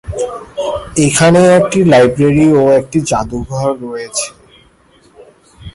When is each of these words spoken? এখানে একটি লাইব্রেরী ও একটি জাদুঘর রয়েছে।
এখানে 1.05 1.39
একটি 1.59 1.79
লাইব্রেরী 1.83 2.47
ও 2.51 2.63
একটি 2.79 2.97
জাদুঘর 3.09 3.69
রয়েছে। 3.81 4.27